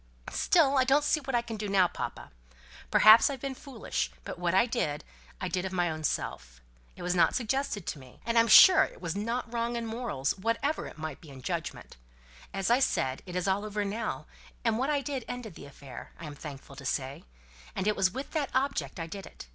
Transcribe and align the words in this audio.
"Still, 0.31 0.79
I 0.79 0.83
don't 0.83 1.03
see 1.03 1.19
what 1.19 1.35
I 1.35 1.43
can 1.43 1.57
do 1.57 1.67
now, 1.69 1.87
papa. 1.87 2.31
Perhaps 2.89 3.29
I've 3.29 3.39
been 3.39 3.53
foolish; 3.53 4.09
but 4.23 4.39
what 4.39 4.55
I 4.55 4.65
did, 4.65 5.03
I 5.39 5.47
did 5.47 5.63
of 5.63 5.71
my 5.71 5.91
own 5.91 6.03
self. 6.03 6.59
It 6.95 7.03
was 7.03 7.13
not 7.13 7.35
suggested 7.35 7.85
to 7.85 7.99
me. 7.99 8.19
And 8.25 8.35
I'm 8.35 8.47
sure 8.47 8.83
it 8.83 8.99
was 8.99 9.15
not 9.15 9.53
wrong 9.53 9.75
in 9.75 9.85
morals, 9.85 10.35
whatever 10.39 10.87
it 10.87 10.97
might 10.97 11.21
be 11.21 11.29
in 11.29 11.43
judgment. 11.43 11.97
As 12.51 12.71
I 12.71 12.79
said, 12.79 13.21
it's 13.27 13.47
all 13.47 13.63
over 13.63 13.85
now; 13.85 14.25
what 14.65 14.89
I 14.89 15.01
did 15.01 15.23
ended 15.27 15.53
the 15.53 15.65
affair, 15.67 16.13
I 16.19 16.25
am 16.25 16.33
thankful 16.33 16.75
to 16.77 16.83
say; 16.85 17.23
and 17.75 17.85
it 17.87 17.95
was 17.95 18.09
with 18.09 18.31
that 18.31 18.49
object 18.55 18.99
I 18.99 19.05
did 19.05 19.27
it. 19.27 19.45